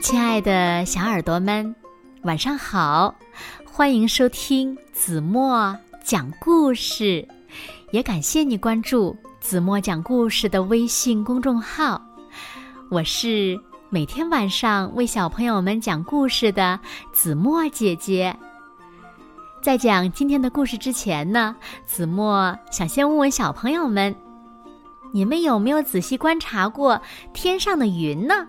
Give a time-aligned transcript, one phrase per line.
[0.00, 1.74] 亲爱的小耳朵们，
[2.22, 3.14] 晚上好！
[3.64, 7.26] 欢迎收听子墨讲故事，
[7.90, 12.00] 也感谢你关注子墨讲故事的微信公众号。
[12.90, 13.58] 我是
[13.88, 16.78] 每天晚上为小朋友们讲故事的
[17.12, 18.34] 子墨姐姐。
[19.62, 24.14] 在讲今天的故事之前呢，子墨想先问问小朋友们：
[25.12, 27.00] 你们有没有仔细观察过
[27.32, 28.46] 天上的云呢？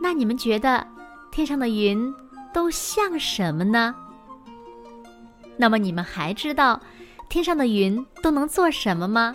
[0.00, 0.86] 那你们觉得
[1.30, 2.14] 天上的云
[2.52, 3.94] 都像什么呢？
[5.56, 6.80] 那么你们还知道
[7.28, 9.34] 天上的云都能做什么吗？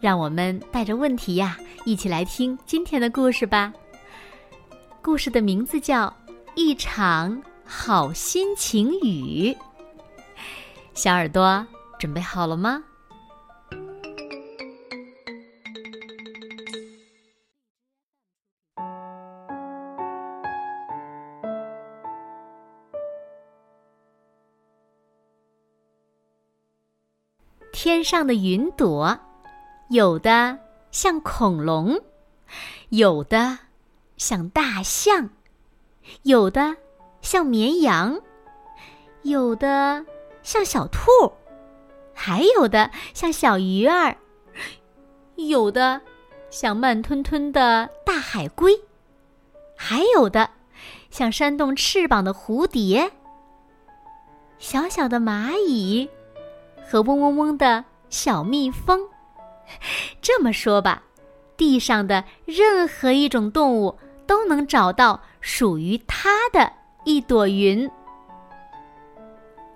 [0.00, 3.72] 让我们带着问题呀，一起来听今天的故事吧。
[5.02, 6.06] 故事的名字叫
[6.54, 9.52] 《一场好心情雨》。
[10.94, 11.66] 小耳朵
[11.98, 12.82] 准备好了吗？
[28.00, 29.18] 天上的云朵，
[29.90, 30.58] 有的
[30.90, 32.00] 像恐龙，
[32.88, 33.58] 有的
[34.16, 35.28] 像大象，
[36.22, 36.76] 有的
[37.20, 38.18] 像绵羊，
[39.20, 40.06] 有的
[40.42, 41.02] 像小兔，
[42.14, 44.16] 还有的像小鱼儿，
[45.36, 46.00] 有的
[46.48, 48.80] 像慢吞吞的大海龟，
[49.76, 50.48] 还有的
[51.10, 53.12] 像扇动翅膀的蝴蝶，
[54.58, 56.08] 小小的蚂蚁。
[56.82, 59.00] 和嗡嗡嗡的小蜜蜂，
[60.20, 61.02] 这么说吧，
[61.56, 66.70] 地上的任何一种动物都能找到属于它的
[67.04, 67.88] 一朵云。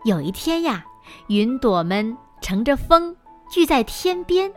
[0.05, 0.85] 有一天呀，
[1.29, 3.17] 云朵们乘着风
[3.49, 4.53] 聚在天边，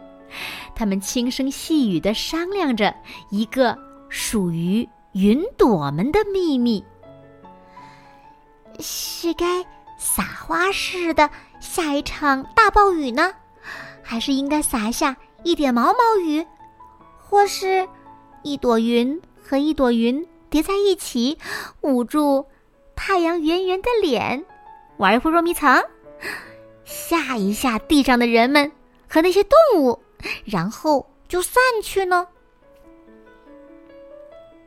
[0.76, 2.94] 他们轻声细语的商量着
[3.30, 3.78] 一个
[4.10, 6.84] 属于云朵们的秘密，
[8.80, 9.64] 是该。
[10.00, 11.28] 撒花似的
[11.60, 13.34] 下一场大暴雨呢，
[14.10, 16.48] 还是应该撒下一点毛毛雨，
[17.20, 17.86] 或是，
[18.42, 21.38] 一朵云和一朵云叠在一起，
[21.82, 22.46] 捂住
[22.96, 24.46] 太阳圆圆的脸，
[24.96, 25.84] 玩一会捉迷藏，
[26.86, 28.72] 吓一吓地上的人们
[29.10, 30.00] 和那些动物，
[30.46, 32.26] 然后就散去呢？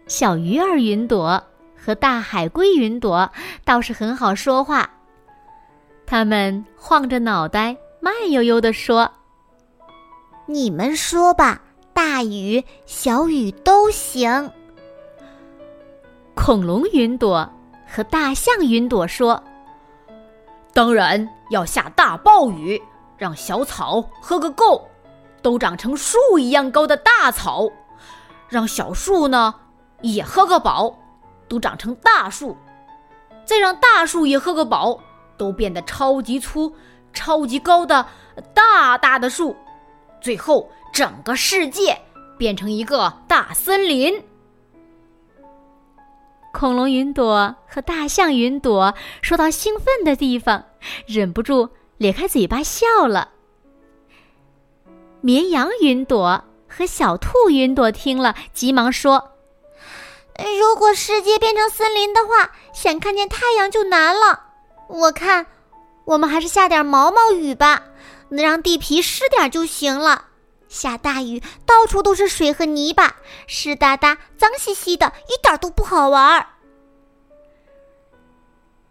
[0.07, 1.43] 小鱼儿云朵
[1.75, 3.31] 和大海龟云朵
[3.65, 4.91] 倒是很好说话。
[6.05, 9.11] 他们晃着脑袋，慢悠悠地说
[10.53, 11.63] ：“你们说吧，
[11.95, 14.51] 大雨、小雨都行。”
[16.35, 17.49] 恐龙云朵
[17.87, 19.43] 和大象云朵说
[20.75, 22.83] ：“当然要下大暴雨，
[23.17, 24.89] 让小草喝个够，
[25.41, 27.69] 都长成树一样高的大草；
[28.49, 29.55] 让小树呢
[30.01, 30.97] 也喝个饱，
[31.49, 32.57] 都长成大树；
[33.45, 35.01] 再让大树也喝个饱。”
[35.41, 36.77] 都变得超级粗、
[37.15, 38.07] 超级高的
[38.53, 39.57] 大大的树，
[40.21, 42.01] 最后整个世界
[42.39, 44.23] 变成一个大森林。
[46.53, 50.65] 恐龙云朵和大象云朵说到兴奋的地方，
[51.07, 53.31] 忍不住咧开嘴巴笑了。
[55.21, 59.33] 绵羊云朵和小兔云朵听了，急忙说
[60.59, 64.47] ：“如果世界变成森林的话，想看见太阳就难了。”
[64.89, 65.47] 我看，
[66.05, 67.85] 我们还是下点毛毛雨吧，
[68.39, 70.27] 让地皮湿点就行了。
[70.69, 73.17] 下大雨，到处都是水和泥巴，
[73.49, 76.47] 湿哒哒、脏兮兮的，一点都不好玩。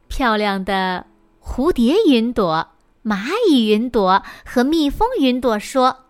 [0.09, 1.05] 漂亮的
[1.41, 2.71] 蝴蝶云朵、
[3.03, 6.05] 蚂蚁云朵和蜜蜂云朵说：“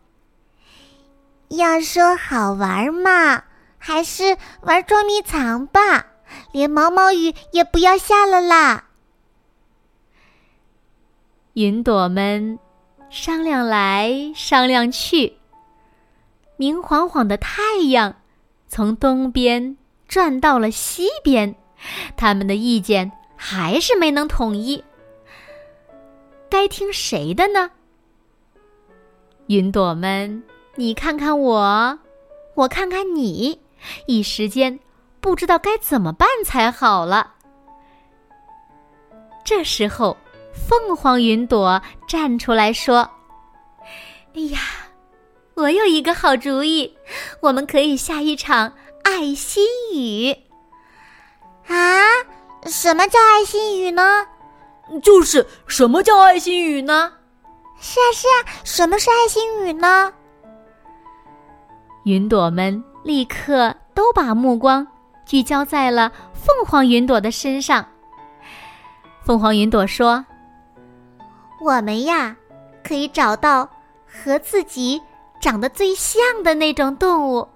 [1.50, 3.44] 要说好玩嘛，
[3.78, 6.08] 还是玩捉迷藏吧，
[6.52, 8.86] 连毛毛雨也不要下了啦。”
[11.54, 12.58] 云朵们
[13.10, 15.38] 商量来商量去，
[16.58, 18.16] 明晃晃的太阳
[18.68, 19.78] 从东边
[20.08, 21.56] 转到了西边，
[22.16, 24.84] 他们的意见还是没能统一。
[26.50, 27.72] 该听谁的呢？
[29.48, 30.44] 云朵们，
[30.76, 32.00] 你看看我，
[32.54, 33.60] 我看看你，
[34.06, 34.80] 一时间
[35.20, 37.34] 不知道该怎么办才好了。
[39.44, 40.16] 这时候。
[40.54, 43.10] 凤凰云朵站出来说
[44.36, 44.60] ：“哎呀，
[45.56, 46.96] 我有一个好主意，
[47.42, 48.74] 我们可以下一场
[49.04, 50.36] 爱心雨。”
[51.68, 51.76] 啊，
[52.66, 54.28] 什么叫爱心雨呢？
[55.04, 57.14] 就是什么叫爱心雨呢？
[57.80, 60.12] 是啊，是啊，什么是爱心雨呢？
[62.06, 64.88] 云朵们立刻都都把目光
[65.24, 67.86] 聚焦在了凤凰云朵的身上。
[69.24, 70.26] 凤凰云朵说
[71.62, 72.36] ：“我们呀，
[72.84, 73.70] 可以找到
[74.06, 75.02] 和自己
[75.42, 77.48] 长得最像的那种动物，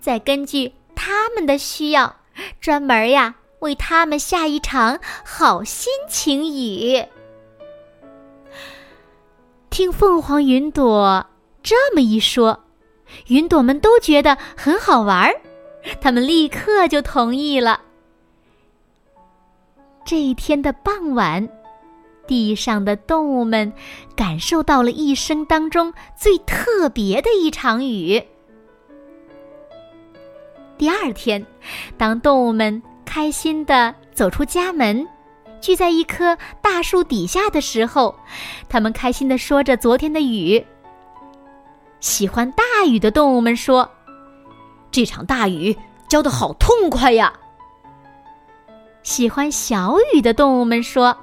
[0.00, 2.16] 再根据它们的需要，
[2.60, 7.04] 专门呀为它们下一场好心情雨。”
[9.70, 11.26] 听凤凰云朵
[11.62, 12.60] 这么一说，
[13.26, 15.40] 云朵们都觉得很好玩儿，
[16.00, 17.80] 他们立刻就同意了。
[20.04, 21.48] 这一天的傍晚，
[22.26, 23.72] 地上的动物们
[24.16, 28.22] 感受到了一生当中最特别的一场雨。
[30.76, 31.44] 第二天，
[31.96, 35.06] 当动物们开心的走出家门，
[35.60, 38.14] 聚在一棵大树底下的时候，
[38.68, 40.64] 他们开心的说着昨天的雨。
[42.00, 43.88] 喜欢大雨的动物们说
[44.90, 45.74] ：“这场大雨
[46.08, 47.32] 浇得好痛快呀！”
[49.02, 51.16] 喜欢小雨的动物们说：“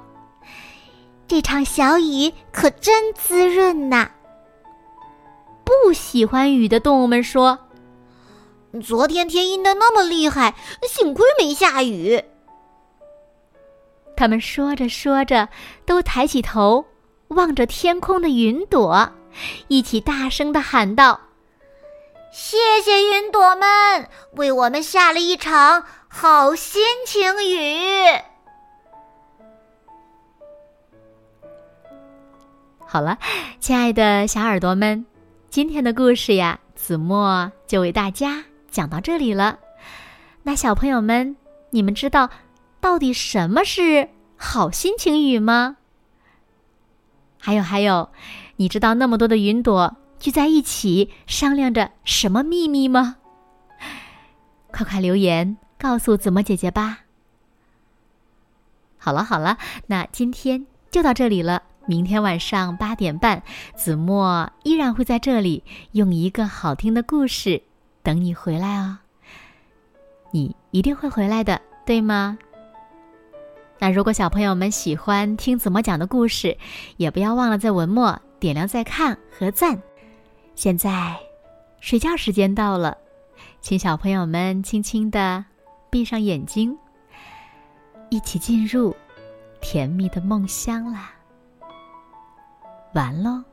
[1.32, 4.10] 这场小雨可真滋润呐！”
[5.64, 7.58] 不喜欢雨的动物们说
[8.84, 10.54] ：“昨天天阴的那么厉害，
[10.86, 12.22] 幸亏没下雨。”
[14.14, 15.48] 他们说着说着，
[15.86, 16.84] 都抬起头
[17.28, 19.10] 望着天空的云朵，
[19.68, 21.18] 一起大声的喊道
[22.30, 28.20] ：“谢谢云朵们，为我们下了一场。”好心情雨。
[32.92, 33.16] 好了，
[33.58, 35.06] 亲爱的小耳朵们，
[35.48, 39.58] 今天的故事呀，子墨就为大家讲到这里了。
[40.42, 41.34] 那小朋友们，
[41.70, 42.28] 你们知道
[42.82, 45.78] 到底什么是好心情雨吗？
[47.38, 48.10] 还有还有，
[48.56, 53.16] 你知道那么多的云朵聚在一起商量着什么秘密吗？
[54.70, 55.56] 快快留言！
[55.78, 56.98] 告诉子墨姐姐吧。
[58.98, 59.56] 好了好了，
[59.86, 61.62] 那今天就到这里了。
[61.86, 63.42] 明天晚上八点半，
[63.74, 65.62] 子墨依然会在这里
[65.92, 67.62] 用一个好听的故事
[68.02, 68.98] 等你回来哦。
[70.30, 72.38] 你一定会回来的，对吗？
[73.78, 76.56] 那如果小朋友们喜欢听子墨讲的故事，
[76.96, 79.80] 也不要忘了在文末点亮再看和赞。
[80.54, 81.16] 现在
[81.80, 82.96] 睡觉时间到了，
[83.60, 85.44] 请小朋友们轻轻的。
[85.90, 86.74] 闭上眼睛，
[88.08, 88.96] 一起进入
[89.60, 91.12] 甜蜜的梦乡啦！
[92.92, 93.51] 完了。